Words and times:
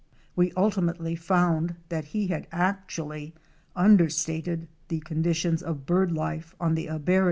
We 0.35 0.51
ultimately 0.57 1.15
found 1.15 1.75
that 1.89 2.05
he 2.05 2.25
had 2.25 2.47
actually 2.51 3.35
understated 3.75 4.67
the 4.87 4.99
conditions 4.99 5.61
of 5.61 5.85
bird 5.85 6.11
life 6.11 6.55
on 6.59 6.73
the 6.73 6.87
Abary! 6.87 7.19